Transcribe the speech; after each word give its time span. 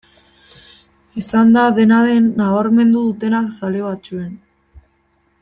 Izan 1.23 1.51
da, 1.57 1.65
dena 1.81 1.99
den, 2.07 2.31
nabarmendu 2.41 3.05
dutenak 3.11 3.53
zale 3.61 3.85
batzuen. 3.87 4.35